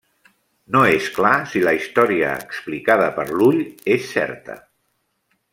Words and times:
No 0.75 0.79
és 0.93 1.09
clar 1.17 1.33
si 1.51 1.61
la 1.67 1.75
història 1.81 2.33
explicada 2.47 3.13
per 3.21 3.29
l'ull 3.37 3.63
és 3.97 4.11
certa. 4.19 4.61